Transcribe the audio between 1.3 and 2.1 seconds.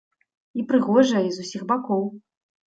з усіх бакоў.